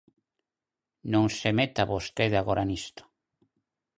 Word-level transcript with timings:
Non 1.13 1.25
se 1.37 1.49
meta 1.59 1.89
vostede 1.93 2.35
agora 2.39 2.63
nisto. 2.69 3.03